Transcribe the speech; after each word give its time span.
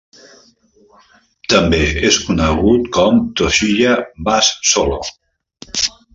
També 1.53 1.81
és 2.09 2.17
conegut 2.31 2.89
com 2.97 3.21
Toshiya 3.43 3.93
bass 4.31 4.51
solo. 4.73 4.99